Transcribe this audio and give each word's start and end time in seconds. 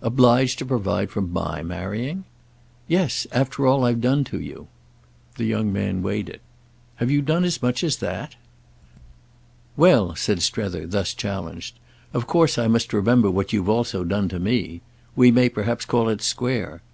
"Obliged 0.00 0.58
to 0.58 0.64
provide 0.64 1.10
for 1.10 1.20
my 1.20 1.62
marrying?" 1.62 2.24
"Yes—after 2.88 3.66
all 3.66 3.84
I've 3.84 4.00
done 4.00 4.24
to 4.24 4.40
you!" 4.40 4.68
The 5.36 5.44
young 5.44 5.74
man 5.74 6.00
weighed 6.02 6.30
it. 6.30 6.40
"Have 6.94 7.10
you 7.10 7.20
done 7.20 7.44
as 7.44 7.60
much 7.60 7.84
as 7.84 7.96
that?" 7.98 8.34
"Well," 9.76 10.16
said 10.16 10.40
Strether, 10.40 10.86
thus 10.86 11.12
challenged, 11.12 11.74
"of 12.14 12.26
course 12.26 12.56
I 12.56 12.66
must 12.66 12.94
remember 12.94 13.30
what 13.30 13.52
you've 13.52 13.68
also 13.68 14.04
done 14.04 14.30
to 14.30 14.40
me. 14.40 14.80
We 15.16 15.30
may 15.30 15.50
perhaps 15.50 15.84
call 15.84 16.08
it 16.08 16.22
square. 16.22 16.80